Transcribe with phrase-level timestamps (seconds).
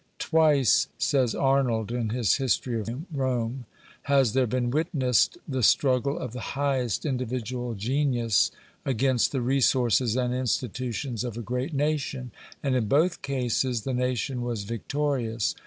[0.17, 3.67] "Twice," says Arnold in his History of Rome,
[4.09, 8.49] "Has there been witnessed the struggle of the highest individual genius
[8.83, 12.31] against the resources and institutions of a great nation,
[12.63, 15.53] and in both cases the nation was victorious.